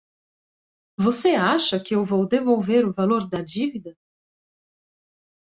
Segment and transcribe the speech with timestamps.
[0.97, 3.95] Você acha que eu vou devolver o valor da dívida?